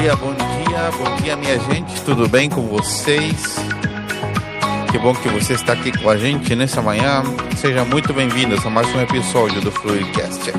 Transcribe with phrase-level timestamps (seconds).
[0.00, 2.02] dia, bom dia, bom dia, minha gente.
[2.04, 3.56] Tudo bem com vocês?
[4.90, 7.22] Que bom que você está aqui com a gente nessa manhã.
[7.58, 10.52] Seja muito bem-vindo a mais um episódio do Fluidcast.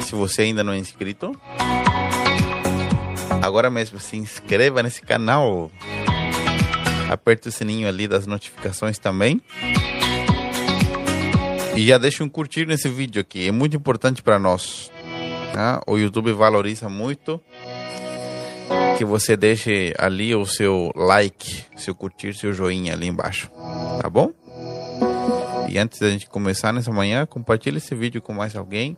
[0.00, 1.36] Se você ainda não é inscrito,
[3.42, 5.70] agora mesmo se inscreva nesse canal.
[7.10, 9.42] Aperte o sininho ali das notificações também.
[11.76, 14.90] E já deixa um curtir nesse vídeo aqui, é muito importante para nós.
[15.52, 15.82] Tá?
[15.86, 17.40] O YouTube valoriza muito
[18.96, 23.50] que você deixe ali o seu like, seu curtir, seu joinha ali embaixo,
[24.00, 24.32] tá bom?
[25.68, 28.96] E antes da gente começar nessa manhã, compartilhe esse vídeo com mais alguém.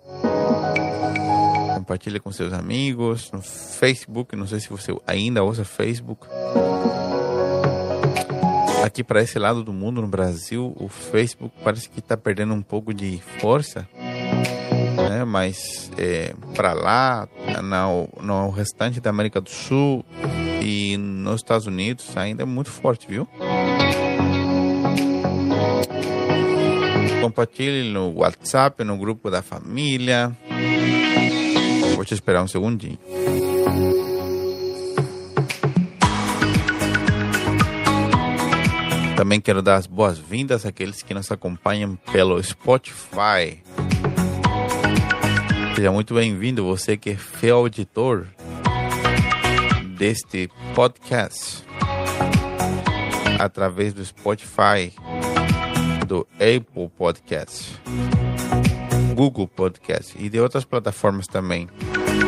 [1.84, 4.34] Compartilhe com seus amigos no Facebook.
[4.34, 6.26] Não sei se você ainda usa Facebook.
[8.82, 12.62] Aqui para esse lado do mundo, no Brasil, o Facebook parece que está perdendo um
[12.62, 13.86] pouco de força.
[15.10, 15.24] Né?
[15.26, 17.28] Mas é, para lá,
[17.62, 20.02] no, no restante da América do Sul
[20.62, 23.28] e nos Estados Unidos, ainda é muito forte, viu?
[27.20, 30.34] Compartilhe no WhatsApp, no grupo da família.
[31.94, 32.98] Vou te esperar um segundinho.
[39.16, 43.62] Também quero dar as boas-vindas àqueles que nos acompanham pelo Spotify.
[45.74, 48.26] Seja muito bem-vindo, você que é fiel auditor
[49.96, 51.64] deste podcast
[53.38, 54.92] através do Spotify,
[56.06, 57.80] do Apple Podcast,
[59.14, 61.68] Google Podcast e de outras plataformas também.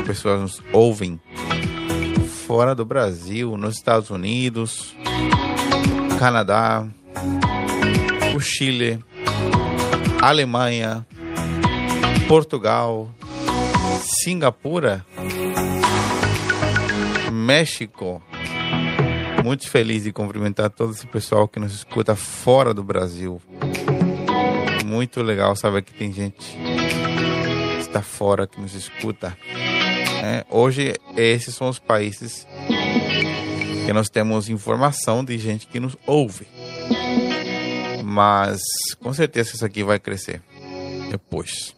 [0.06, 1.20] Pessoas nos ouvem
[2.46, 4.96] fora do Brasil, nos Estados Unidos,
[6.18, 6.86] Canadá,
[8.36, 9.04] o Chile,
[10.22, 11.04] Alemanha,
[12.28, 13.10] Portugal,
[14.22, 15.04] Singapura,
[17.32, 18.22] México.
[19.44, 23.40] Muito feliz de cumprimentar todo esse pessoal que nos escuta fora do Brasil.
[24.84, 26.75] Muito legal saber que tem gente
[27.96, 29.36] está fora que nos escuta.
[30.22, 32.46] É, hoje, esses são os países
[33.86, 36.46] que nós temos informação de gente que nos ouve.
[38.04, 38.60] Mas
[39.00, 40.42] com certeza isso aqui vai crescer
[41.10, 41.74] depois.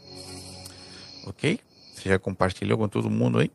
[1.25, 1.61] Ok?
[1.95, 3.51] Você já compartilhou com todo mundo aí?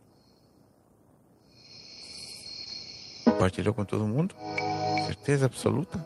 [3.25, 4.35] Compartilhou com todo mundo?
[5.07, 5.99] Certeza absoluta?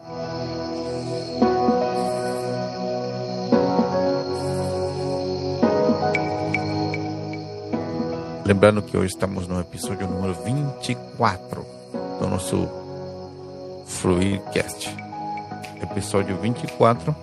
[8.48, 11.66] Lembrando que hoje estamos no episódio número 24
[12.18, 12.70] do nosso
[13.86, 14.96] Fluidcast.
[15.84, 17.14] Episódio 24.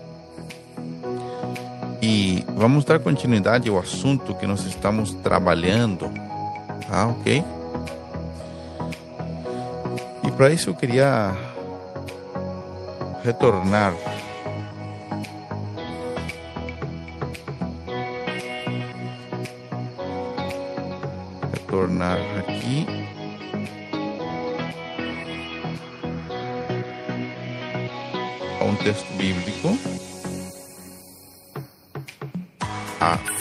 [2.03, 6.11] E vamos dar continuidade ao assunto que nós estamos trabalhando.
[6.87, 7.43] Tá, ok?
[10.25, 11.35] E para isso eu queria
[13.25, 13.95] retornar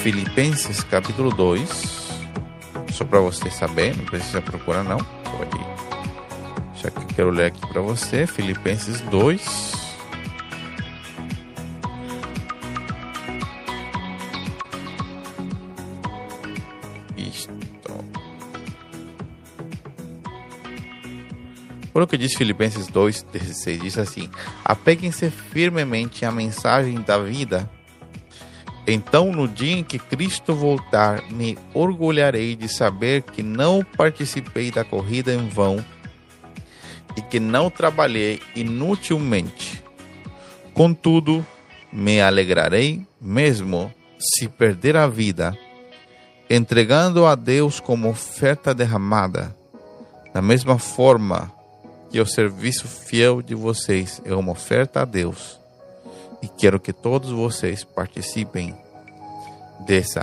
[0.04, 2.20] Filipenses capítulo 2
[2.92, 5.58] só para você saber não precisa procurar não pode
[6.76, 9.82] já que quero ler aqui para você Filipenses 2
[21.96, 23.80] Olha o que diz Filipenses 2,16.
[23.80, 24.28] Diz assim:
[24.66, 27.70] Apeguem-se firmemente à mensagem da vida.
[28.86, 34.84] Então, no dia em que Cristo voltar, me orgulharei de saber que não participei da
[34.84, 35.84] corrida em vão
[37.16, 39.82] e que não trabalhei inutilmente.
[40.74, 41.46] Contudo,
[41.92, 45.58] me alegrarei mesmo se perder a vida,
[46.50, 49.56] entregando a Deus como oferta derramada.
[50.34, 51.52] Da mesma forma,
[52.12, 55.63] que o serviço fiel de vocês é uma oferta a Deus
[56.44, 58.76] e quero que todos vocês participem
[59.88, 60.22] dessa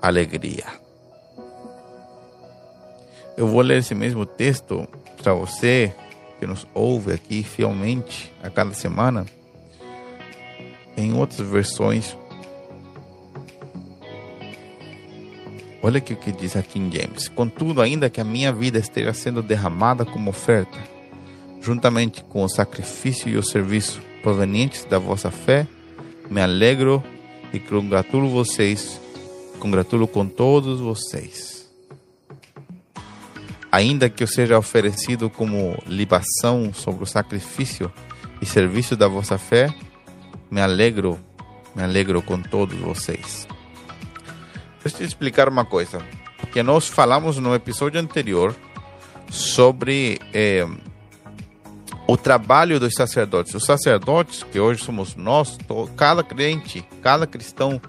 [0.00, 0.64] alegria.
[3.36, 4.88] Eu vou ler esse mesmo texto
[5.22, 5.94] para você
[6.40, 9.26] que nos ouve aqui fielmente a cada semana
[10.96, 12.16] em outras versões.
[15.82, 17.28] Olha aqui o que diz aqui em James.
[17.28, 20.78] Contudo, ainda que a minha vida esteja sendo derramada como oferta,
[21.60, 25.66] juntamente com o sacrifício e o serviço provenientes da vossa fé,
[26.30, 27.04] me alegro
[27.52, 28.98] e congratulo vocês,
[29.60, 31.70] congratulo com todos vocês.
[33.70, 37.92] Ainda que eu seja oferecido como libação sobre o sacrifício
[38.40, 39.68] e serviço da vossa fé,
[40.50, 41.20] me alegro,
[41.76, 43.46] me alegro com todos vocês.
[44.82, 45.98] Deixa eu te explicar uma coisa,
[46.50, 48.56] que nós falamos no episódio anterior
[49.28, 50.66] sobre eh,
[52.06, 53.54] o trabalho dos sacerdotes.
[53.54, 55.56] Os sacerdotes, que hoje somos nós,
[55.96, 57.80] cada crente, cada cristão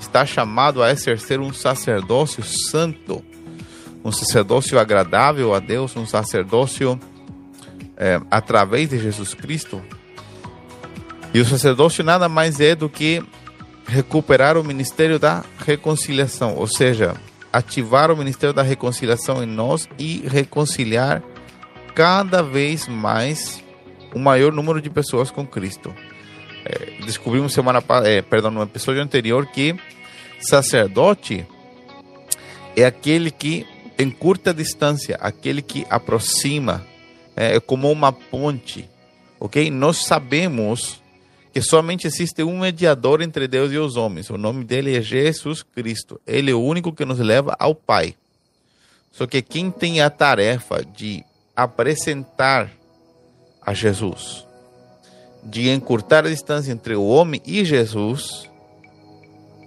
[0.00, 3.24] está chamado a exercer um sacerdócio santo,
[4.04, 6.98] um sacerdócio agradável a Deus, um sacerdócio
[7.96, 9.80] é, através de Jesus Cristo.
[11.32, 13.24] E o sacerdócio nada mais é do que
[13.86, 17.14] recuperar o ministério da reconciliação, ou seja,
[17.52, 21.22] ativar o ministério da reconciliação em nós e reconciliar
[21.94, 23.62] cada vez mais
[24.14, 25.94] o maior número de pessoas com Cristo.
[26.64, 29.74] É, descobrimos semana é, perdão, no episódio anterior que
[30.40, 31.46] sacerdote
[32.76, 33.66] é aquele que
[33.98, 36.86] em curta distância, aquele que aproxima,
[37.36, 38.88] é, é como uma ponte,
[39.38, 39.70] ok?
[39.70, 41.00] Nós sabemos
[41.52, 44.30] que somente existe um mediador entre Deus e os homens.
[44.30, 46.20] O nome dele é Jesus Cristo.
[46.26, 48.14] Ele é o único que nos leva ao Pai.
[49.10, 51.22] Só que quem tem a tarefa de
[51.54, 52.70] apresentar
[53.60, 54.46] a Jesus,
[55.42, 58.50] de encurtar a distância entre o homem e Jesus,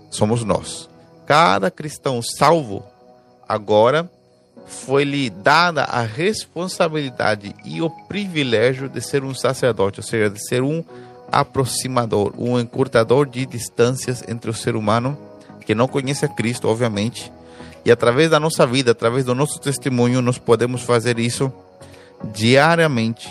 [0.10, 0.90] somos nós.
[1.26, 2.84] Cada cristão salvo
[3.48, 4.10] agora
[4.66, 10.64] foi-lhe dada a responsabilidade e o privilégio de ser um sacerdote, ou seja, de ser
[10.64, 10.84] um
[11.32, 15.18] aproximador, um encurtador de distâncias entre o ser humano
[15.66, 17.32] que não conhece a Cristo, obviamente,
[17.84, 21.52] e através da nossa vida, através do nosso testemunho, nós podemos fazer isso
[22.34, 23.30] diariamente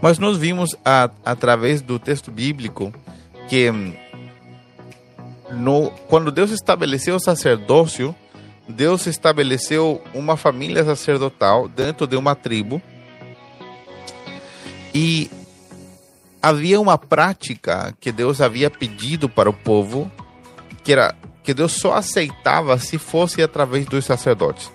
[0.00, 2.92] mas nós vimos a, através do texto bíblico
[3.48, 3.94] que hum,
[5.50, 8.14] no, quando Deus estabeleceu o sacerdócio,
[8.68, 12.82] Deus estabeleceu uma família sacerdotal dentro de uma tribo
[14.94, 15.30] e
[16.42, 20.10] havia uma prática que Deus havia pedido para o povo,
[20.82, 24.70] que era que Deus só aceitava se fosse através dos sacerdotes.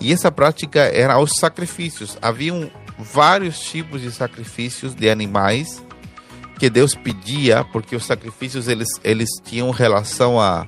[0.00, 2.18] E essa prática era os sacrifícios.
[2.20, 5.82] Havia um, vários tipos de sacrifícios de animais
[6.58, 10.66] que Deus pedia, porque os sacrifícios eles, eles tinham relação a,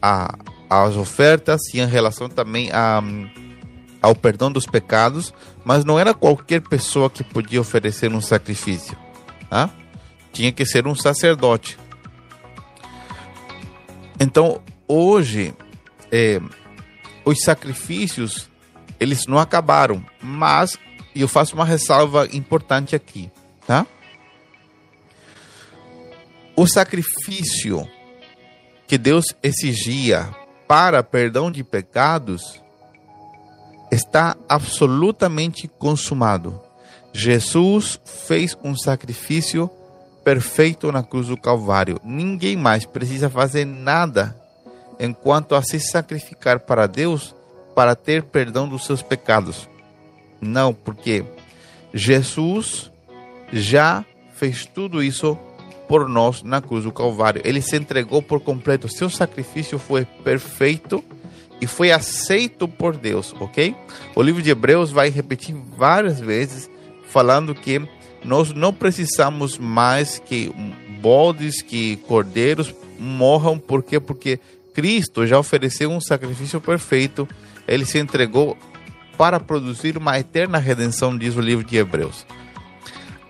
[0.00, 0.34] a
[0.70, 3.02] as ofertas, tinham relação também a,
[4.00, 5.34] ao perdão dos pecados,
[5.64, 8.96] mas não era qualquer pessoa que podia oferecer um sacrifício.
[9.48, 9.68] Tá?
[10.32, 11.76] Tinha que ser um sacerdote.
[14.20, 15.54] Então, hoje,
[16.12, 16.40] é,
[17.24, 18.49] os sacrifícios,
[19.00, 20.78] eles não acabaram, mas
[21.16, 23.30] eu faço uma ressalva importante aqui,
[23.66, 23.86] tá?
[26.54, 27.88] O sacrifício
[28.86, 30.28] que Deus exigia
[30.68, 32.60] para perdão de pecados
[33.90, 36.60] está absolutamente consumado.
[37.12, 39.70] Jesus fez um sacrifício
[40.22, 41.98] perfeito na cruz do Calvário.
[42.04, 44.36] Ninguém mais precisa fazer nada
[44.98, 47.34] enquanto a se sacrificar para Deus
[47.80, 49.66] para ter perdão dos seus pecados.
[50.38, 51.24] Não, porque
[51.94, 52.90] Jesus
[53.50, 55.34] já fez tudo isso
[55.88, 57.40] por nós na cruz do Calvário.
[57.42, 58.86] Ele se entregou por completo.
[58.86, 61.02] Seu sacrifício foi perfeito
[61.58, 63.74] e foi aceito por Deus, ok?
[64.14, 66.68] O livro de Hebreus vai repetir várias vezes
[67.08, 67.80] falando que
[68.22, 70.52] nós não precisamos mais que
[71.00, 73.98] bodes, que cordeiros morram, por quê?
[73.98, 74.38] Porque
[74.74, 77.26] Cristo já ofereceu um sacrifício perfeito.
[77.70, 78.58] Ele se entregou
[79.16, 82.26] para produzir uma eterna redenção, diz o livro de Hebreus.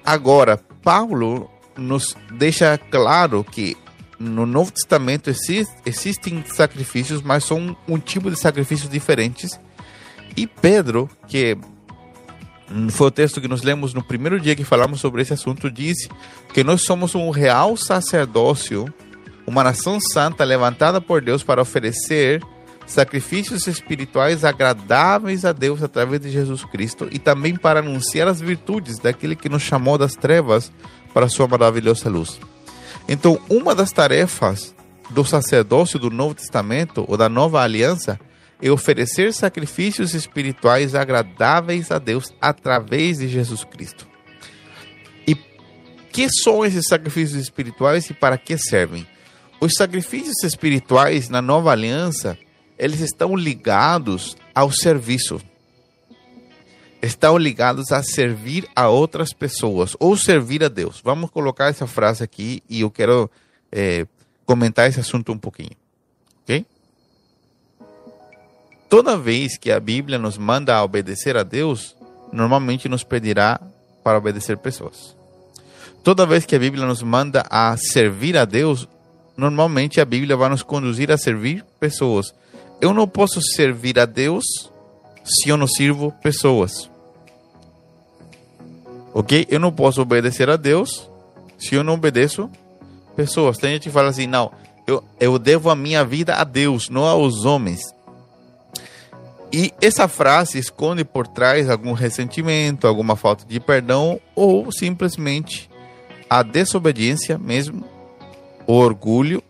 [0.03, 3.77] Agora, Paulo nos deixa claro que
[4.19, 9.61] no Novo Testamento existe, existem sacrifícios, mas são um tipo de sacrifícios diferentes.
[10.35, 11.59] E Pedro, que
[12.91, 16.09] foi o texto que nós lemos no primeiro dia que falamos sobre esse assunto, diz
[16.55, 18.87] que nós somos um real sacerdócio,
[19.47, 22.41] uma nação santa levantada por Deus para oferecer
[22.91, 28.99] sacrifícios espirituais agradáveis a Deus através de Jesus Cristo e também para anunciar as virtudes
[28.99, 30.73] daquele que nos chamou das trevas
[31.15, 32.41] para a sua maravilhosa luz.
[33.09, 34.75] Então, uma das tarefas
[35.09, 38.19] do sacerdócio do Novo Testamento ou da Nova Aliança
[38.61, 44.07] é oferecer sacrifícios espirituais agradáveis a Deus através de Jesus Cristo.
[45.27, 45.35] E
[46.13, 49.07] que são esses sacrifícios espirituais e para que servem?
[49.61, 52.37] Os sacrifícios espirituais na Nova Aliança
[52.81, 55.39] eles estão ligados ao serviço.
[57.03, 61.01] estão ligados a servir a outras pessoas ou servir a Deus.
[61.03, 63.31] Vamos colocar essa frase aqui e eu quero
[63.71, 64.07] é,
[64.45, 65.71] comentar esse assunto um pouquinho,
[66.43, 66.67] ok?
[68.89, 71.97] Toda vez que a Bíblia nos manda a obedecer a Deus,
[72.33, 73.61] normalmente nos pedirá
[74.03, 75.17] para obedecer pessoas.
[76.03, 78.89] Toda vez que a Bíblia nos manda a servir a Deus,
[79.37, 82.35] normalmente a Bíblia vai nos conduzir a servir pessoas.
[82.81, 84.45] Eu não posso servir a Deus
[85.25, 86.91] se eu não sirvo pessoas.
[89.13, 89.47] Ok?
[89.51, 91.09] Eu não posso obedecer a Deus
[91.59, 92.51] se eu não obedeço
[93.15, 93.59] pessoas.
[93.59, 94.51] Tem gente que fala assim: não,
[94.87, 97.81] eu, eu devo a minha vida a Deus, não aos homens.
[99.53, 105.69] E essa frase esconde por trás algum ressentimento, alguma falta de perdão ou simplesmente
[106.29, 107.85] a desobediência mesmo,
[108.65, 109.43] o orgulho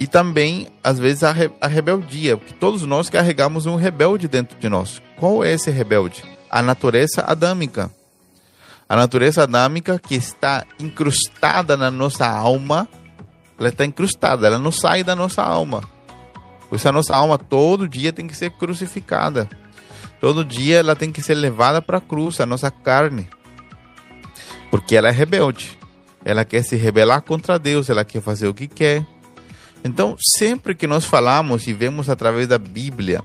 [0.00, 4.58] e também, às vezes, a, re a rebeldia, porque todos nós carregamos um rebelde dentro
[4.58, 5.02] de nós.
[5.18, 6.24] Qual é esse rebelde?
[6.50, 7.90] A natureza adâmica.
[8.88, 12.88] A natureza adâmica que está incrustada na nossa alma,
[13.58, 15.82] ela está incrustada, ela não sai da nossa alma.
[16.70, 19.50] Por isso a nossa alma todo dia tem que ser crucificada.
[20.18, 23.28] Todo dia ela tem que ser levada para a cruz, a nossa carne.
[24.70, 25.78] Porque ela é rebelde.
[26.24, 29.06] Ela quer se rebelar contra Deus, ela quer fazer o que quer
[29.84, 33.22] então, sempre que nós falamos e vemos através da Bíblia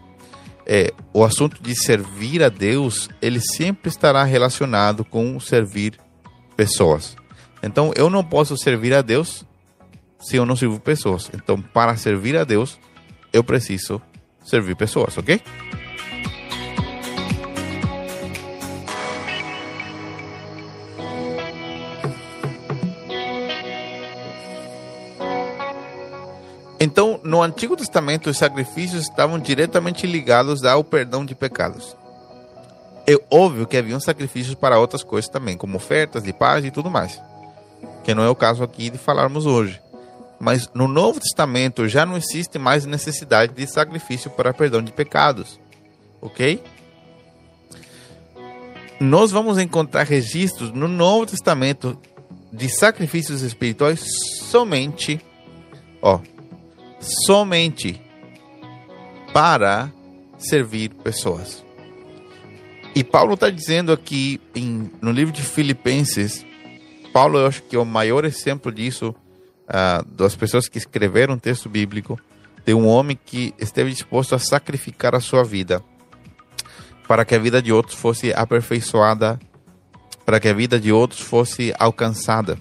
[0.66, 6.00] é, o assunto de servir a Deus, ele sempre estará relacionado com servir
[6.56, 7.16] pessoas.
[7.62, 9.46] Então, eu não posso servir a Deus
[10.20, 11.30] se eu não sirvo pessoas.
[11.34, 12.80] Então, para servir a Deus,
[13.32, 14.02] eu preciso
[14.44, 15.42] servir pessoas, ok?
[26.86, 31.98] Então, no Antigo Testamento, os sacrifícios estavam diretamente ligados ao perdão de pecados.
[33.08, 36.92] É óbvio que haviam sacrifícios para outras coisas também, como ofertas de paz e tudo
[36.92, 37.20] mais,
[38.04, 39.82] que não é o caso aqui de falarmos hoje.
[40.40, 45.60] Mas no Novo Testamento já não existe mais necessidade de sacrifício para perdão de pecados,
[46.22, 46.64] ok?
[49.00, 52.00] Nós vamos encontrar registros no Novo Testamento
[52.54, 54.06] de sacrifícios espirituais
[54.52, 55.20] somente,
[56.00, 56.20] ó,
[57.00, 58.02] somente
[59.34, 59.92] para
[60.38, 61.64] servir pessoas.
[62.96, 66.46] E Paulo está dizendo aqui em, no livro de Filipenses,
[67.12, 69.14] Paulo eu acho que é o maior exemplo disso,
[69.68, 72.20] uh, das pessoas que escreveram um texto bíblico,
[72.66, 75.84] de um homem que esteve disposto a sacrificar a sua vida
[77.08, 79.40] para que a vida de outros fosse aperfeiçoada,
[80.26, 82.58] para que a vida de outros fosse alcançada.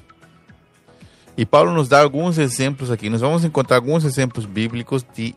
[1.37, 3.11] E Paulo nos dá alguns exemplos aqui.
[3.11, 5.35] Nós vamos encontrar alguns exemplos bíblicos de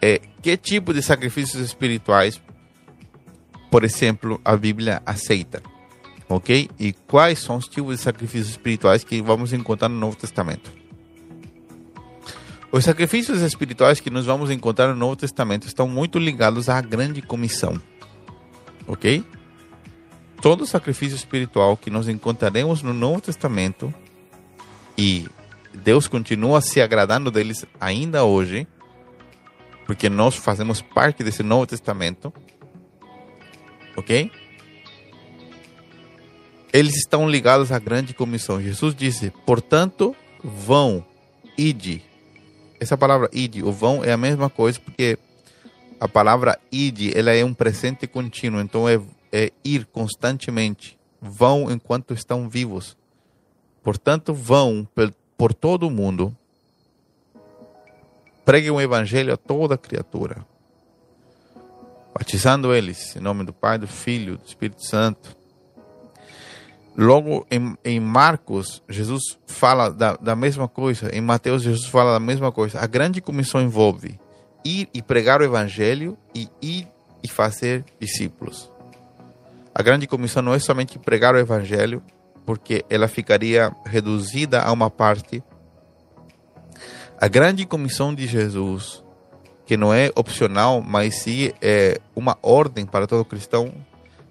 [0.00, 2.40] é, que tipo de sacrifícios espirituais,
[3.70, 5.62] por exemplo, a Bíblia aceita.
[6.28, 6.68] Ok?
[6.78, 10.72] E quais são os tipos de sacrifícios espirituais que vamos encontrar no Novo Testamento.
[12.70, 17.20] Os sacrifícios espirituais que nós vamos encontrar no Novo Testamento estão muito ligados à grande
[17.20, 17.80] comissão.
[18.86, 19.24] Ok?
[20.40, 23.94] Todo sacrifício espiritual que nós encontraremos no Novo Testamento
[24.96, 25.28] e
[25.74, 28.66] Deus continua se agradando deles ainda hoje,
[29.86, 32.32] porque nós fazemos parte desse Novo Testamento,
[33.96, 34.30] ok?
[36.72, 38.60] Eles estão ligados à grande comissão.
[38.60, 41.04] Jesus disse: portanto, vão,
[41.56, 42.02] ide.
[42.80, 45.18] Essa palavra ide, o vão, é a mesma coisa, porque
[46.00, 50.98] a palavra ide, ela é um presente contínuo, então é, é ir constantemente.
[51.20, 52.96] Vão enquanto estão vivos.
[53.82, 54.86] Portanto, vão
[55.36, 56.34] por todo o mundo,
[58.44, 60.46] preguem o evangelho a toda criatura,
[62.14, 65.36] batizando eles em nome do Pai, do Filho, do Espírito Santo.
[66.96, 71.08] Logo em, em Marcos, Jesus fala da, da mesma coisa.
[71.14, 72.80] Em Mateus, Jesus fala da mesma coisa.
[72.80, 74.20] A grande comissão envolve
[74.64, 76.86] ir e pregar o evangelho e ir
[77.22, 78.70] e fazer discípulos.
[79.74, 82.02] A grande comissão não é somente pregar o evangelho,
[82.44, 85.42] porque ela ficaria reduzida a uma parte.
[87.20, 89.02] A grande comissão de Jesus,
[89.64, 93.72] que não é opcional, mas sim é uma ordem para todo cristão,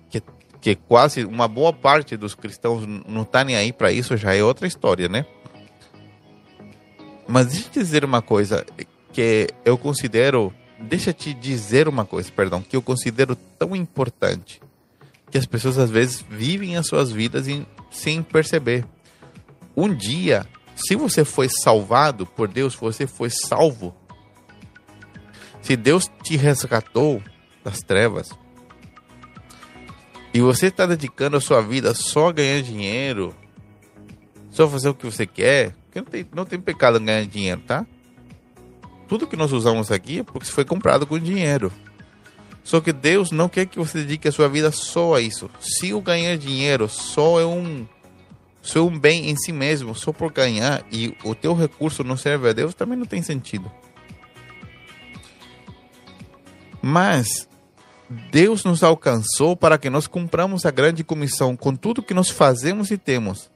[0.10, 0.22] que,
[0.60, 4.44] que quase uma boa parte dos cristãos não está nem aí para isso, já é
[4.44, 5.26] outra história, né?
[7.28, 8.66] Mas deixa eu te dizer uma coisa
[9.14, 14.62] que eu considero, deixa eu te dizer uma coisa, perdão, que eu considero tão importante
[15.30, 18.86] que as pessoas às vezes vivem as suas vidas em sem perceber.
[19.76, 20.46] Um dia,
[20.76, 23.96] se você foi salvado por Deus, você foi salvo.
[25.62, 27.22] Se Deus te resgatou
[27.64, 28.32] das trevas,
[30.34, 33.36] e você está dedicando a sua vida só a ganhar dinheiro,
[34.50, 37.86] só fazer o que você quer, não tem, não tem pecado em ganhar dinheiro, tá?
[39.08, 41.72] Tudo que nós usamos aqui é porque foi comprado com dinheiro.
[42.64, 45.50] Só que Deus não quer que você dedique a sua vida só a isso.
[45.60, 47.88] Se o ganhar dinheiro só é um,
[48.62, 52.16] só é um bem em si mesmo, só por ganhar, e o teu recurso não
[52.16, 53.72] serve a Deus, também não tem sentido.
[56.82, 57.48] Mas
[58.32, 62.92] Deus nos alcançou para que nós cumpramos a grande comissão com tudo que nós fazemos
[62.92, 63.50] e temos.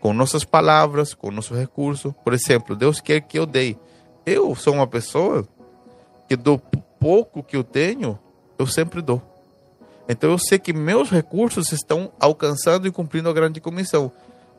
[0.00, 2.14] Com nossas palavras, com nosso recurso.
[2.24, 3.76] Por exemplo, Deus quer que eu dê.
[4.24, 5.46] Eu sou uma pessoa
[6.26, 6.60] que do
[7.00, 8.16] pouco que eu tenho,
[8.58, 9.20] eu sempre dou.
[10.08, 14.12] Então eu sei que meus recursos estão alcançando e cumprindo a grande comissão.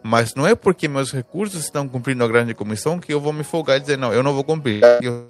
[0.04, 3.44] Mas não é porque meus recursos estão cumprindo a grande comissão que eu vou me
[3.44, 5.28] folgar e dizer, não, eu não vou cumprir, eu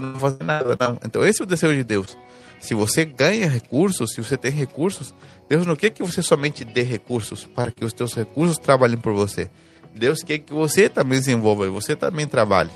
[0.00, 0.76] não vou fazer nada.
[0.78, 0.98] Não.
[1.04, 2.16] Então esse é o desejo de Deus.
[2.60, 5.12] Se você ganha recursos, se você tem recursos,
[5.48, 9.12] Deus não quer que você somente dê recursos para que os teus recursos trabalhem por
[9.12, 9.50] você.
[9.92, 12.70] Deus quer que você também se envolva e você também trabalhe.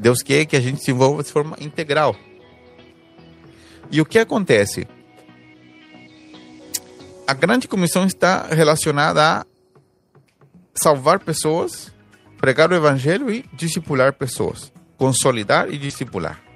[0.00, 2.16] Deus quer que a gente se envolva de forma integral.
[3.90, 4.88] E o que acontece?
[7.26, 9.46] A grande comissão está relacionada a
[10.74, 11.92] salvar pessoas,
[12.38, 16.50] pregar o evangelho e discipular pessoas, consolidar e discipular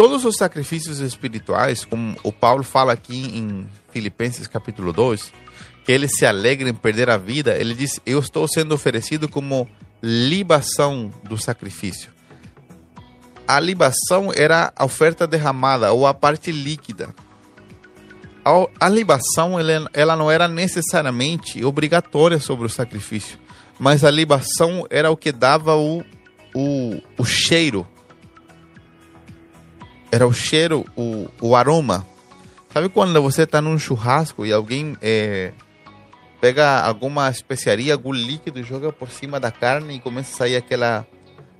[0.00, 5.30] todos os sacrifícios espirituais, como o Paulo fala aqui em Filipenses capítulo 2,
[5.84, 9.68] que ele se alegra em perder a vida, ele diz: Eu estou sendo oferecido como
[10.02, 12.10] libação do sacrifício.
[13.46, 17.14] A libação era a oferta derramada ou a parte líquida.
[18.80, 23.38] A, libação ela, ela não era necessariamente obrigatória sobre o sacrifício,
[23.78, 26.02] mas a libação era o que dava o,
[26.54, 27.86] o, o cheiro
[30.10, 32.06] era o cheiro, o, o aroma.
[32.72, 35.52] Sabe quando você está num churrasco e alguém é,
[36.40, 41.06] pega alguma especiaria, algum líquido joga por cima da carne e começa a sair aquela,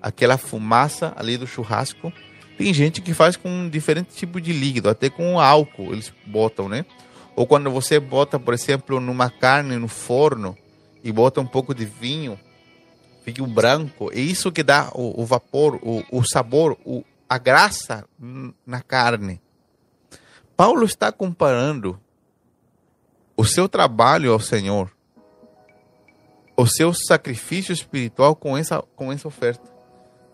[0.01, 2.13] aquela fumaça ali do churrasco?
[2.57, 6.85] Tem gente que faz com diferente tipo de líquido, até com álcool eles botam, né?
[7.37, 10.57] Ou quando você bota, por exemplo, numa carne no forno
[11.03, 12.39] e bota um pouco de vinho,
[13.25, 14.11] fica branco.
[14.13, 18.05] É isso que dá o, o vapor, o, o sabor, o, a graça
[18.67, 19.41] na carne.
[20.57, 21.99] Paulo está comparando
[23.41, 24.93] o seu trabalho ao Senhor,
[26.55, 29.67] o seu sacrifício espiritual com essa, com essa oferta,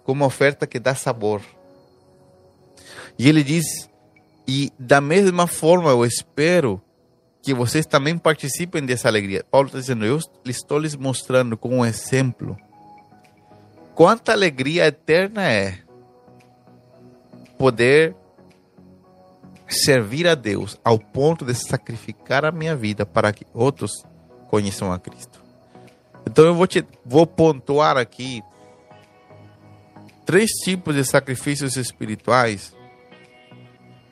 [0.02, 1.40] com uma oferta que dá sabor.
[3.16, 3.88] E ele diz:
[4.44, 6.82] e da mesma forma eu espero
[7.40, 9.44] que vocês também participem dessa alegria.
[9.48, 12.56] Paulo está dizendo: eu estou lhes mostrando com um exemplo
[13.94, 15.78] quanta alegria eterna é
[17.56, 18.16] poder
[19.68, 24.04] servir a Deus ao ponto de sacrificar a minha vida para que outros
[24.48, 25.42] conheçam a Cristo.
[26.26, 28.42] Então eu vou te vou pontuar aqui
[30.24, 32.74] três tipos de sacrifícios espirituais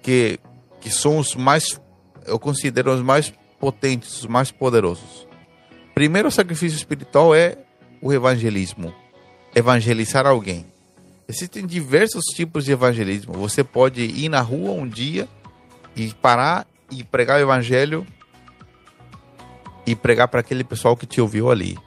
[0.02, 0.38] que
[0.80, 1.80] que são os mais
[2.26, 5.26] eu considero os mais potentes, os mais poderosos.
[5.94, 7.58] Primeiro sacrifício espiritual é
[8.00, 8.94] o evangelismo,
[9.54, 10.66] evangelizar alguém.
[11.28, 13.32] Existem diversos tipos de evangelismo.
[13.34, 15.28] Você pode ir na rua um dia
[15.96, 18.06] e parar e pregar o evangelho
[19.86, 21.78] e pregar para aquele pessoal que te ouviu ali.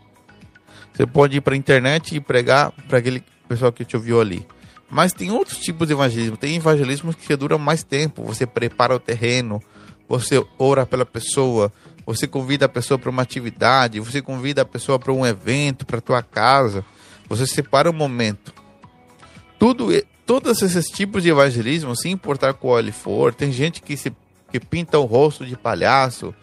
[0.93, 4.45] Você pode ir para a internet e pregar para aquele pessoal que te ouviu ali.
[4.89, 6.37] Mas tem outros tipos de evangelismo.
[6.37, 8.23] Tem evangelismo que dura mais tempo.
[8.23, 9.61] Você prepara o terreno,
[10.07, 11.71] você ora pela pessoa,
[12.05, 16.01] você convida a pessoa para uma atividade, você convida a pessoa para um evento, para
[16.01, 16.85] tua casa.
[17.29, 18.53] Você separa um momento
[19.59, 19.89] tudo,
[20.27, 24.13] todos esses tipos de evangelismo, sem importar qual ele for, tem gente que se
[24.51, 26.33] que pinta o rosto de palhaço,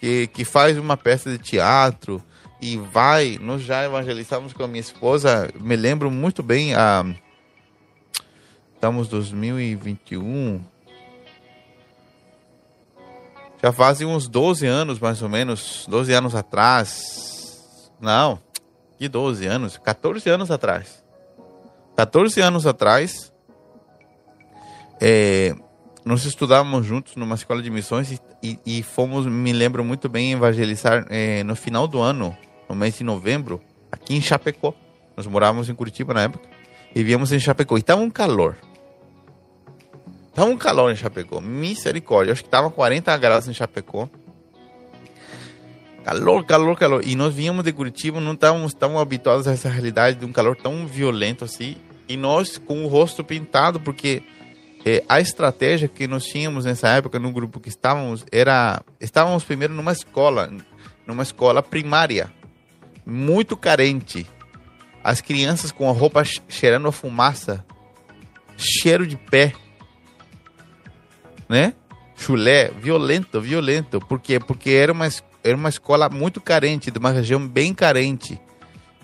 [0.00, 2.22] que, que faz uma peça de teatro
[2.60, 3.38] e vai.
[3.40, 7.04] Nós já evangelizamos com a minha esposa, me lembro muito bem a
[8.74, 10.62] estamos 2021.
[13.62, 17.90] Já fazem uns 12 anos, mais ou menos, 12 anos atrás.
[17.98, 18.38] Não,
[18.98, 19.78] que 12 anos?
[19.78, 21.05] 14 anos atrás.
[21.96, 23.32] 14 anos atrás,
[25.00, 25.54] é,
[26.04, 31.06] nós estudávamos juntos numa escola de missões e, e, fomos, me lembro muito bem, evangelizar
[31.08, 32.36] é, no final do ano,
[32.68, 34.74] no mês de novembro, aqui em Chapecó.
[35.16, 36.46] Nós morávamos em Curitiba na época
[36.94, 37.78] e viemos em Chapecó.
[37.78, 38.56] E estava um calor.
[40.28, 41.40] Estava um calor em Chapecó.
[41.40, 42.34] Misericórdia.
[42.34, 44.06] Acho que estava 40 graus em Chapecó.
[46.04, 47.02] Calor, calor, calor.
[47.06, 50.54] E nós vínhamos de Curitiba, não estávamos tão habituados a essa realidade de um calor
[50.54, 51.76] tão violento assim.
[52.08, 54.22] E nós com o rosto pintado, porque
[54.84, 59.74] é, a estratégia que nós tínhamos nessa época no grupo que estávamos era estávamos primeiro
[59.74, 60.48] numa escola,
[61.04, 62.32] numa escola primária,
[63.04, 64.26] muito carente.
[65.02, 67.64] As crianças com a roupa cheirando a fumaça,
[68.56, 69.52] cheiro de pé,
[71.48, 71.74] né?
[72.16, 74.00] Chulé, violento, violento.
[74.00, 74.38] Por quê?
[74.40, 75.08] Porque era uma,
[75.44, 78.40] era uma escola muito carente, de uma região bem carente.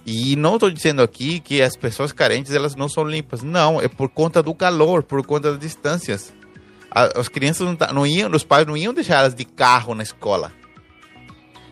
[0.05, 3.43] E não estou dizendo aqui que as pessoas carentes elas não são limpas.
[3.43, 6.33] Não, é por conta do calor, por conta das distâncias.
[6.91, 10.53] As crianças não, não iam, os pais não iam deixar elas de carro na escola.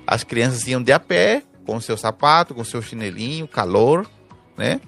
[0.06, 4.08] As crianças iam de a pé, com seu sapato, com seu chinelinho, calor,
[4.56, 4.80] né?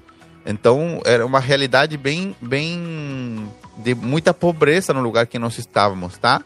[0.45, 6.43] Então era uma realidade bem, bem de muita pobreza no lugar que nós estávamos, tá?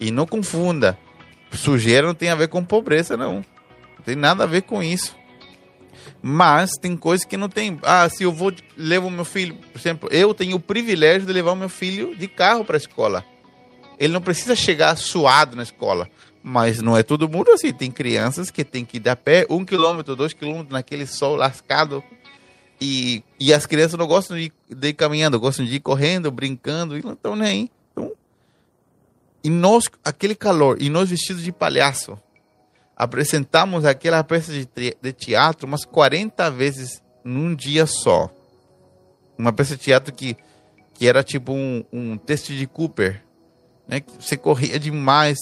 [0.00, 0.98] E não confunda,
[1.52, 3.44] sujeira não tem a ver com pobreza, não.
[3.96, 5.17] Não tem nada a ver com isso.
[6.20, 7.78] Mas tem coisas que não tem.
[7.82, 11.52] Ah, se eu vou levo meu filho, por exemplo, eu tenho o privilégio de levar
[11.52, 13.24] o meu filho de carro para a escola.
[13.98, 16.08] Ele não precisa chegar suado na escola.
[16.42, 17.72] Mas não é todo mundo assim.
[17.72, 22.02] Tem crianças que tem que ir a pé um quilômetro, dois quilômetros naquele sol lascado.
[22.80, 26.96] E, e as crianças não gostam de, de ir caminhando, gostam de ir correndo, brincando,
[26.96, 27.68] e não estão nem.
[27.92, 28.12] Então,
[29.42, 32.18] e nós, aquele calor, e nós vestidos de palhaço,
[32.98, 38.28] apresentamos aquela peça de, teatro umas 40 vezes num dia só.
[39.38, 40.36] Uma peça de teatro que,
[40.94, 43.22] que era tipo um, um texto de Cooper,
[43.86, 44.02] né?
[44.18, 45.38] Você corria demais.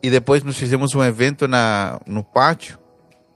[0.00, 2.78] E depois nós fizemos um evento na, no pátio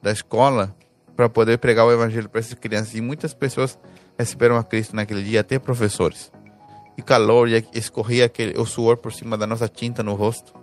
[0.01, 0.73] da escola
[1.17, 2.95] para poder pregar o evangelho para essas crianças.
[2.95, 3.77] E muitas pessoas
[4.17, 6.31] receberam a Cristo naquele dia, até professores.
[6.97, 10.62] E calor, e escorria aquele, o suor por cima da nossa tinta no rosto.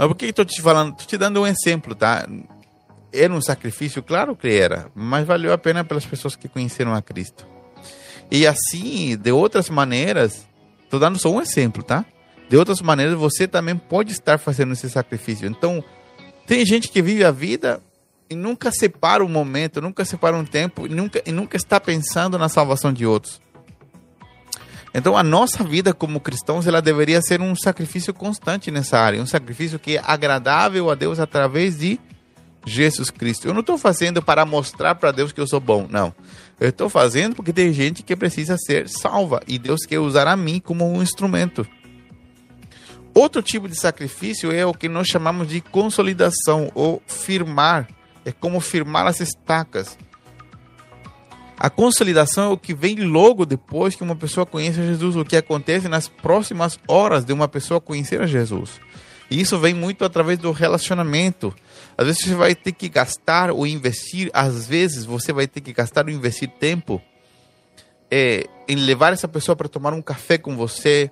[0.00, 0.92] Mas por que estou te falando?
[0.92, 2.26] Estou te dando um exemplo, tá?
[3.12, 7.02] Era um sacrifício, claro que era, mas valeu a pena pelas pessoas que conheceram a
[7.02, 7.46] Cristo.
[8.30, 10.48] E assim, de outras maneiras,
[10.82, 12.06] estou dando só um exemplo, tá?
[12.48, 15.46] De outras maneiras, você também pode estar fazendo esse sacrifício.
[15.46, 15.84] Então,
[16.46, 17.82] tem gente que vive a vida
[18.30, 22.38] e nunca separa um momento, nunca separa um tempo, e nunca, e nunca está pensando
[22.38, 23.38] na salvação de outros.
[24.92, 29.26] Então a nossa vida como cristãos ela deveria ser um sacrifício constante nessa área, um
[29.26, 32.00] sacrifício que é agradável a Deus através de
[32.66, 33.46] Jesus Cristo.
[33.46, 36.14] Eu não estou fazendo para mostrar para Deus que eu sou bom, não.
[36.58, 40.36] Eu estou fazendo porque tem gente que precisa ser salva e Deus quer usar a
[40.36, 41.66] mim como um instrumento.
[43.14, 47.88] Outro tipo de sacrifício é o que nós chamamos de consolidação ou firmar.
[48.24, 49.98] É como firmar as estacas.
[51.60, 55.36] A consolidação é o que vem logo depois que uma pessoa conhece Jesus, o que
[55.36, 58.80] acontece nas próximas horas de uma pessoa conhecer a Jesus.
[59.30, 61.54] E isso vem muito através do relacionamento.
[61.98, 65.74] Às vezes você vai ter que gastar ou investir, às vezes você vai ter que
[65.74, 66.98] gastar ou investir tempo
[68.10, 71.10] é, em levar essa pessoa para tomar um café com você,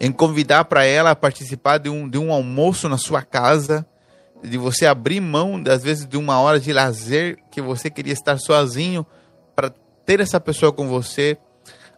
[0.00, 3.86] em convidar para ela participar de um, de um almoço na sua casa,
[4.42, 8.38] de você abrir mão, às vezes, de uma hora de lazer que você queria estar
[8.38, 9.06] sozinho
[9.54, 9.70] para
[10.04, 11.38] ter essa pessoa com você.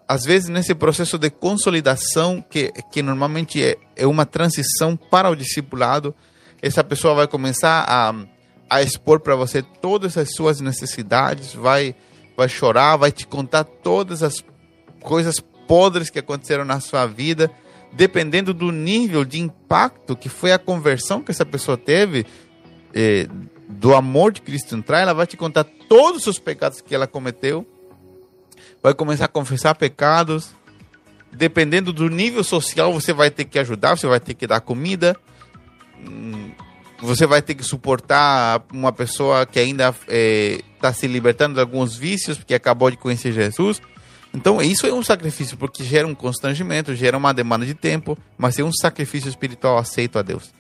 [0.07, 5.37] Às vezes, nesse processo de consolidação, que, que normalmente é, é uma transição para o
[5.37, 6.15] discipulado,
[6.61, 8.15] essa pessoa vai começar a,
[8.69, 11.95] a expor para você todas as suas necessidades, vai,
[12.37, 14.45] vai chorar, vai te contar todas as
[15.01, 17.51] coisas podres que aconteceram na sua vida
[17.97, 22.27] dependendo do nível de impacto que foi a conversão que essa pessoa teve,
[22.93, 23.29] eh,
[23.69, 27.67] do amor de Cristo entrar, ela vai te contar todos os pecados que ela cometeu,
[28.83, 30.51] vai começar a confessar pecados.
[31.33, 35.17] Dependendo do nível social, você vai ter que ajudar, você vai ter que dar comida,
[35.99, 36.53] hum,
[37.01, 41.97] você vai ter que suportar uma pessoa que ainda está eh, se libertando de alguns
[41.97, 43.83] vícios, porque acabou de conhecer Jesus.
[44.35, 48.59] Então, isso é um sacrifício, porque gera um constrangimento, gera uma demanda de tempo, mas
[48.59, 50.53] é um sacrifício espiritual aceito a Deus.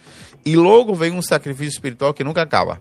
[0.47, 2.81] E logo vem um sacrifício espiritual que nunca acaba,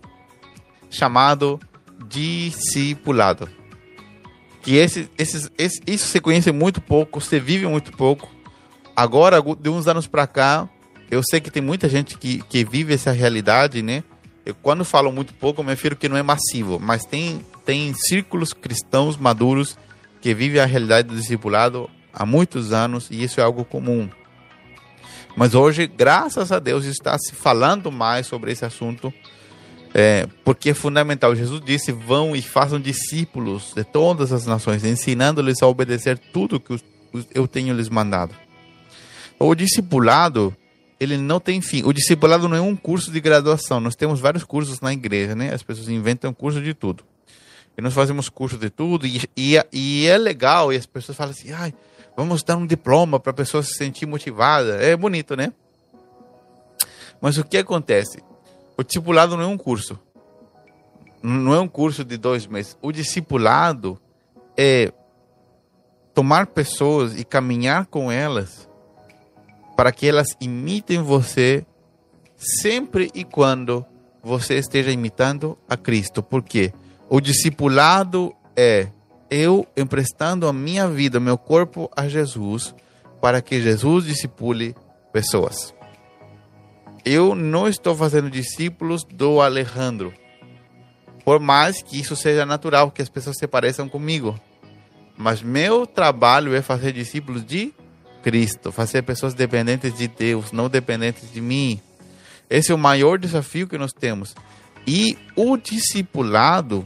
[0.88, 1.58] chamado
[2.06, 3.48] discipulado.
[4.62, 8.30] Que esse, esse, esse, isso se conhece muito pouco, você vive muito pouco.
[8.94, 10.68] Agora, de uns anos para cá,
[11.10, 14.04] eu sei que tem muita gente que, que vive essa realidade, né?
[14.46, 17.92] Eu, quando falo muito pouco, eu me refiro que não é massivo, mas tem, tem
[17.94, 19.76] círculos cristãos maduros
[20.24, 24.08] que vive a realidade do discipulado há muitos anos e isso é algo comum.
[25.36, 29.12] Mas hoje, graças a Deus, está se falando mais sobre esse assunto,
[29.92, 31.36] é, porque é fundamental.
[31.36, 36.74] Jesus disse: vão e façam discípulos de todas as nações, ensinando-lhes a obedecer tudo que
[37.34, 38.34] eu tenho lhes mandado.
[39.38, 40.56] O discipulado,
[40.98, 41.82] ele não tem fim.
[41.84, 43.78] O discipulado não é um curso de graduação.
[43.78, 45.52] Nós temos vários cursos na igreja, né?
[45.52, 47.04] As pessoas inventam curso de tudo.
[47.76, 51.32] E nós fazemos curso de tudo, e, e, e é legal, e as pessoas falam
[51.32, 51.74] assim, ai,
[52.16, 54.76] vamos dar um diploma para a pessoa se sentir motivada.
[54.82, 55.52] É bonito, né?
[57.20, 58.22] Mas o que acontece?
[58.76, 59.98] O discipulado não é um curso.
[61.22, 62.76] Não é um curso de dois meses.
[62.82, 63.98] O discipulado
[64.56, 64.92] é
[66.12, 68.68] tomar pessoas e caminhar com elas
[69.76, 71.66] para que elas imitem você
[72.36, 73.84] sempre e quando
[74.22, 76.22] você esteja imitando a Cristo.
[76.22, 76.72] Porque
[77.14, 78.88] o discipulado é
[79.30, 82.74] eu emprestando a minha vida, meu corpo a Jesus,
[83.20, 84.74] para que Jesus discipule
[85.12, 85.72] pessoas.
[87.04, 90.12] Eu não estou fazendo discípulos do Alejandro,
[91.24, 94.34] por mais que isso seja natural, que as pessoas se pareçam comigo.
[95.16, 97.72] Mas meu trabalho é fazer discípulos de
[98.24, 101.80] Cristo, fazer pessoas dependentes de Deus, não dependentes de mim.
[102.50, 104.34] Esse é o maior desafio que nós temos.
[104.84, 106.84] E o discipulado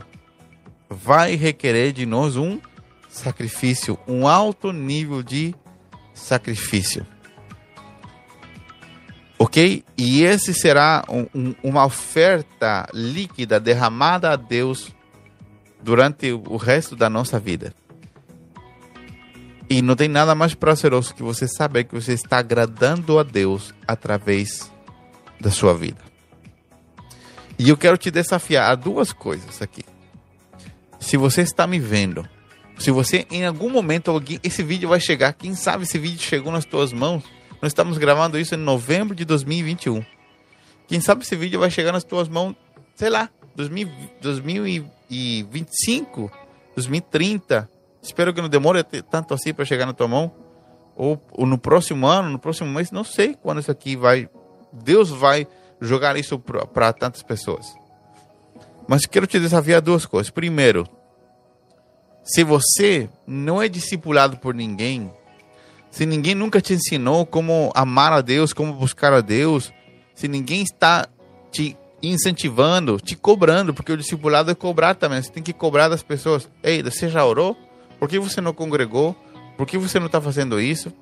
[0.89, 2.61] vai requerer de nós um
[3.09, 5.55] sacrifício, um alto nível de
[6.15, 7.07] sacrifício.
[9.39, 9.85] Ok?
[9.97, 14.93] E esse será um, um, uma oferta líquida derramada a Deus
[15.81, 17.73] durante o resto da nossa vida.
[19.71, 23.75] E não tem nada mais prazeroso que você saber que você está agradando a Deus
[23.87, 24.73] através
[25.39, 26.01] da sua vida.
[27.59, 29.85] E eu quero te desafiar a duas coisas aqui
[31.09, 32.29] se você está me vendo,
[32.79, 36.53] se você em algum momento alguém, esse vídeo vai chegar, quem sabe esse vídeo chegou
[36.53, 37.25] nas tuas mãos.
[37.63, 40.05] Nós estamos gravando isso em novembro de 2021.
[40.87, 42.55] Quem sabe esse vídeo vai chegar nas tuas mãos,
[42.95, 43.89] sei lá, 2000,
[44.21, 46.31] 2025,
[46.75, 47.71] 2030.
[48.03, 50.31] Espero que não demore tanto assim para chegar na tua mão.
[50.95, 54.29] Ou, ou, no próximo ano, no próximo mês, não sei quando isso aqui vai.
[54.71, 55.47] Deus vai
[55.81, 57.75] jogar isso para tantas pessoas.
[58.87, 60.29] Mas quero te desafiar duas coisas.
[60.29, 60.87] Primeiro,
[62.29, 65.11] se você não é discipulado por ninguém,
[65.91, 69.73] se ninguém nunca te ensinou como amar a Deus, como buscar a Deus,
[70.15, 71.09] se ninguém está
[71.51, 75.23] te incentivando, te cobrando, porque o discipulado é cobrar também.
[75.23, 76.49] Você tem que cobrar das pessoas.
[76.63, 77.57] Ei, você já orou?
[77.99, 79.17] Por que você não congregou?
[79.57, 80.93] Por que você não está fazendo isso?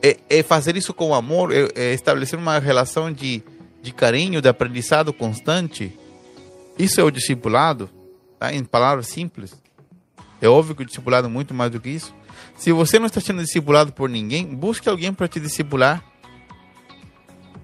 [0.00, 3.42] É, é, fazer isso com amor, é, é estabelecer uma relação de,
[3.82, 5.98] de carinho, de aprendizado constante.
[6.78, 7.90] Isso é o discipulado,
[8.38, 8.54] tá?
[8.54, 9.61] em palavras simples.
[10.42, 12.12] É óbvio que o discipulado é muito mais do que isso.
[12.56, 16.02] Se você não está sendo discipulado por ninguém, busque alguém para te discipular.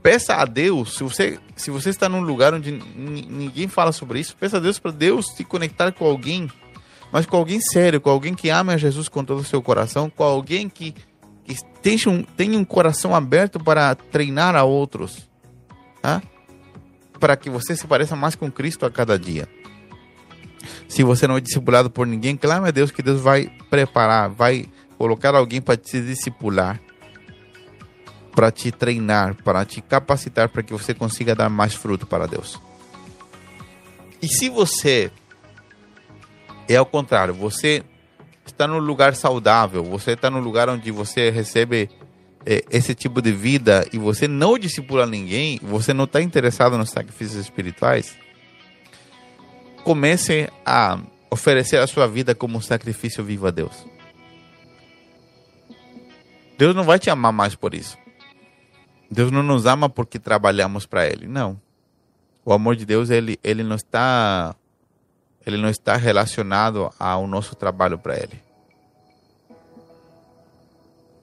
[0.00, 4.36] Peça a Deus, se você, se você está num lugar onde ninguém fala sobre isso,
[4.36, 6.48] peça a Deus para Deus te conectar com alguém,
[7.12, 10.08] mas com alguém sério, com alguém que ame a Jesus com todo o seu coração,
[10.08, 10.94] com alguém que,
[11.44, 15.28] que tenha, um, tenha um coração aberto para treinar a outros.
[16.00, 16.22] Tá?
[17.18, 19.48] para que você se pareça mais com Cristo a cada dia.
[20.88, 24.66] Se você não é discipulado por ninguém, clame a Deus que Deus vai preparar, vai
[24.96, 26.80] colocar alguém para te discipular,
[28.34, 32.60] para te treinar, para te capacitar para que você consiga dar mais fruto para Deus.
[34.20, 35.10] E se você
[36.68, 37.82] é ao contrário, você
[38.44, 41.88] está no lugar saudável, você está no lugar onde você recebe
[42.44, 46.90] é, esse tipo de vida e você não discipula ninguém, você não está interessado nos
[46.90, 48.16] sacrifícios espirituais,
[49.88, 53.86] comece a oferecer a sua vida como um sacrifício vivo a Deus.
[56.58, 57.96] Deus não vai te amar mais por isso.
[59.10, 61.58] Deus não nos ama porque trabalhamos para Ele, não.
[62.44, 64.54] O amor de Deus ele ele não está
[65.46, 68.42] ele não está relacionado ao nosso trabalho para Ele.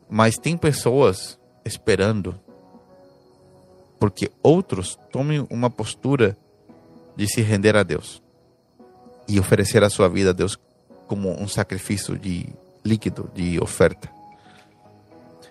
[0.10, 2.34] Mas tem pessoas esperando
[3.99, 6.36] porque outros tomem uma postura
[7.15, 8.24] de se render a Deus
[9.27, 10.57] e oferecer a sua vida a Deus
[11.07, 12.47] como um sacrifício de
[12.83, 14.09] líquido, de oferta.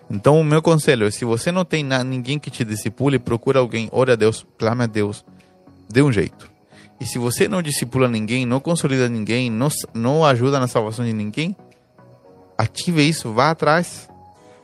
[0.09, 3.89] Então, o meu conselho é: se você não tem ninguém que te discipule, procura alguém,
[3.91, 5.25] ore a Deus, clame a Deus,
[5.89, 6.49] dê um jeito.
[6.99, 11.11] E se você não discipula ninguém, não consolida ninguém, não, não ajuda na salvação de
[11.11, 11.55] ninguém,
[12.57, 14.07] ative isso, vá atrás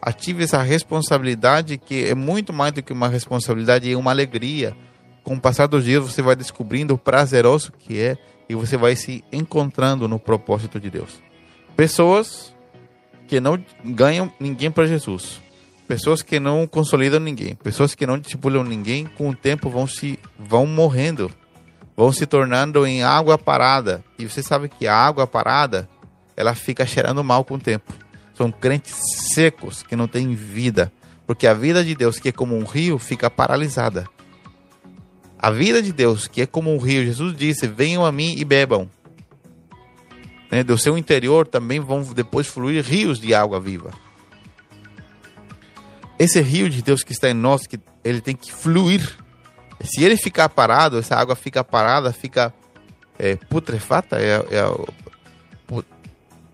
[0.02, 4.76] ative essa responsabilidade que é muito mais do que uma responsabilidade, é uma alegria.
[5.24, 8.18] Com o passar dos dias você vai descobrindo o prazeroso que é
[8.52, 11.22] e você vai se encontrando no propósito de Deus.
[11.74, 12.54] Pessoas
[13.26, 15.40] que não ganham ninguém para Jesus.
[15.88, 20.20] Pessoas que não consolidam ninguém, pessoas que não discipulam ninguém, com o tempo vão se
[20.38, 21.32] vão morrendo,
[21.96, 24.04] vão se tornando em água parada.
[24.20, 25.88] E você sabe que a água parada,
[26.36, 27.94] ela fica cheirando mal com o tempo.
[28.36, 28.98] São crentes
[29.34, 30.92] secos que não têm vida,
[31.26, 34.08] porque a vida de Deus, que é como um rio, fica paralisada.
[35.42, 38.46] A vida de Deus, que é como um rio, Jesus disse: Venham a mim e
[38.46, 38.90] bebam.
[40.52, 40.64] Né?
[40.64, 43.92] Do seu interior também vão depois fluir rios de água viva.
[46.20, 49.18] Esse rio de Deus que está em nós, que ele tem que fluir.
[49.84, 52.54] Se ele ficar parado, essa água fica parada, fica
[53.18, 55.84] é, putrefata, é, é,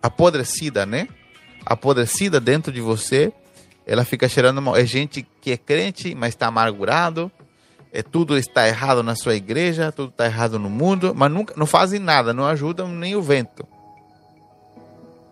[0.01, 1.09] apodrecida, né?
[1.65, 3.33] Apodrecida dentro de você,
[3.85, 4.77] ela fica cheirando mal.
[4.77, 7.29] É gente que é crente, mas está amargurado,
[7.97, 11.65] é, tudo está errado na sua igreja, tudo está errado no mundo, mas nunca, não
[11.65, 13.67] fazem nada, não ajudam nem o vento.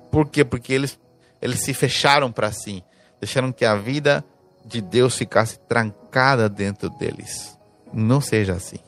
[0.10, 0.44] Por quê?
[0.44, 0.98] Porque eles,
[1.40, 2.84] eles se fecharam para si,
[3.22, 4.26] deixaram que a vida
[4.66, 7.56] de Deus ficasse trancada dentro deles.
[7.94, 8.80] Não seja assim.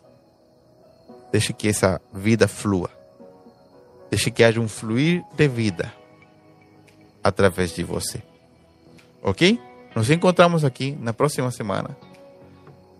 [1.31, 2.89] Deixe que essa vida flua.
[4.09, 5.93] Deixe que haja um fluir de vida
[7.23, 8.23] através de você.
[9.21, 9.61] Ok?
[9.95, 11.95] Nos encontramos aqui na próxima semana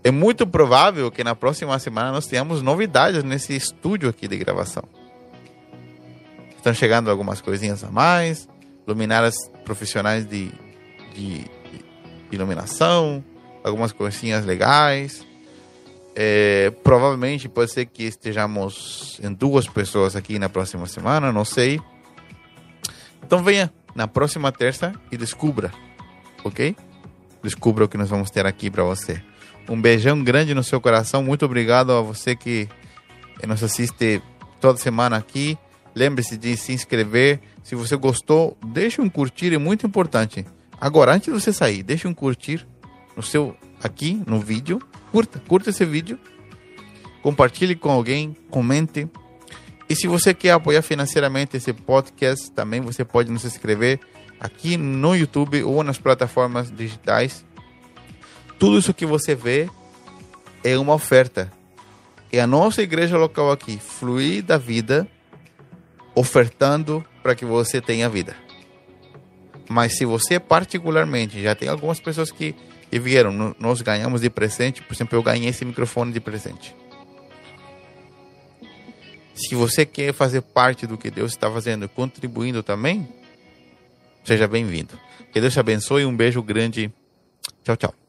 [0.03, 4.83] é muito provável que na próxima semana nós tenhamos novidades nesse estúdio aqui de gravação.
[6.55, 8.47] Estão chegando algumas coisinhas a mais,
[8.87, 10.51] luminárias profissionais de,
[11.13, 11.85] de, de
[12.31, 13.23] iluminação,
[13.63, 15.25] algumas coisinhas legais.
[16.15, 21.79] É, provavelmente pode ser que estejamos em duas pessoas aqui na próxima semana, não sei.
[23.23, 25.71] Então venha na próxima terça e descubra,
[26.43, 26.75] ok?
[27.43, 29.21] Descubra o que nós vamos ter aqui para você.
[29.69, 31.21] Um beijão grande no seu coração.
[31.21, 32.69] Muito obrigado a você que
[33.45, 34.21] nos assiste
[34.61, 35.57] toda semana aqui.
[35.93, 37.41] Lembre-se de se inscrever.
[37.63, 40.45] Se você gostou, deixe um curtir, é muito importante.
[40.79, 42.65] Agora, antes de você sair, deixe um curtir
[43.15, 44.79] no seu aqui no vídeo.
[45.11, 46.17] Curta, curta esse vídeo.
[47.21, 49.07] Compartilhe com alguém, comente.
[49.89, 53.99] E se você quer apoiar financeiramente esse podcast, também você pode nos inscrever
[54.39, 57.43] aqui no YouTube ou nas plataformas digitais
[58.59, 59.69] tudo isso que você vê
[60.63, 61.51] é uma oferta.
[62.31, 65.07] É a nossa igreja local aqui, fluir da vida,
[66.13, 68.35] ofertando para que você tenha vida.
[69.69, 72.55] Mas se você particularmente, já tem algumas pessoas que,
[72.89, 76.75] que vieram, nós ganhamos de presente, por exemplo, eu ganhei esse microfone de presente.
[79.35, 83.07] Se você quer fazer parte do que Deus está fazendo, contribuindo também,
[84.23, 84.99] seja bem-vindo.
[85.31, 86.05] Que Deus te abençoe.
[86.05, 86.91] Um beijo grande.
[87.63, 88.06] Tchau, tchau.